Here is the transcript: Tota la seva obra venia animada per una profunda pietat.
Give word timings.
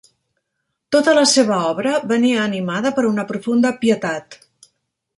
Tota 0.95 1.13
la 1.19 1.25
seva 1.33 1.59
obra 1.73 1.93
venia 2.13 2.41
animada 2.47 2.95
per 2.99 3.07
una 3.13 3.27
profunda 3.35 3.77
pietat. 3.85 4.43